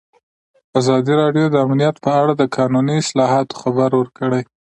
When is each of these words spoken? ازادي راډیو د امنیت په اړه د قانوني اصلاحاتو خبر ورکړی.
ازادي 0.79 1.13
راډیو 1.21 1.45
د 1.51 1.55
امنیت 1.65 1.95
په 2.05 2.11
اړه 2.21 2.33
د 2.37 2.43
قانوني 2.55 2.95
اصلاحاتو 3.03 3.59
خبر 3.61 3.89
ورکړی. 3.99 4.41